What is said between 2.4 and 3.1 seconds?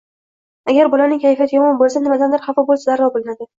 xafa bo‘lsa